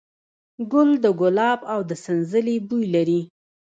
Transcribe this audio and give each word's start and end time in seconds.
ګل 0.71 0.89
د 1.03 1.05
ګلاب 1.19 1.59
او 1.73 1.79
د 1.89 1.91
سنځلې 2.03 2.55
بوی 2.67 2.85
لري. 2.95 3.21